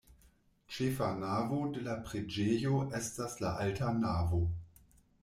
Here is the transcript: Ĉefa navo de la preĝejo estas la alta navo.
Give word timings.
Ĉefa 0.77 1.09
navo 1.23 1.59
de 1.75 1.83
la 1.87 1.97
preĝejo 2.07 2.79
estas 3.01 3.37
la 3.45 3.53
alta 3.67 3.93
navo. 3.99 4.41